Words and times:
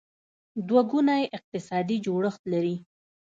دوه 0.67 0.81
ګونی 0.91 1.23
اقتصادي 1.37 1.97
جوړښت 2.05 2.43
لري. 2.53 2.75